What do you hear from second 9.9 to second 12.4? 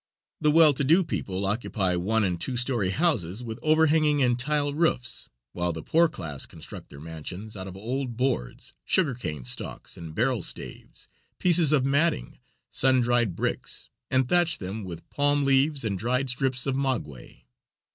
barrel staves, pieces of matting,